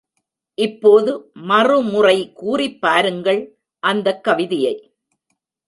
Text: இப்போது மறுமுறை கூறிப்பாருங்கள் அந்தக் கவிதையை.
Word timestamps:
இப்போது 0.55 1.31
மறுமுறை 1.33 2.33
கூறிப்பாருங்கள் 2.41 3.47
அந்தக் 3.79 4.23
கவிதையை. 4.23 4.93